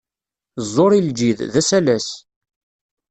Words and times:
Ẓẓur 0.67 0.91
i 0.93 1.01
lǧid, 1.09 1.39
d 1.51 1.53
asalas. 1.61 2.07